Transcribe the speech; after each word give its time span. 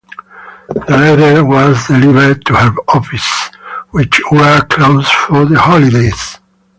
The 0.69 0.97
letter 0.97 1.45
was 1.45 1.85
delivered 1.85 2.43
to 2.47 2.55
her 2.55 2.73
offices, 2.87 3.51
which 3.91 4.19
were 4.31 4.59
closed 4.61 5.11
for 5.13 5.45
the 5.45 5.59
holidays. 5.59 6.39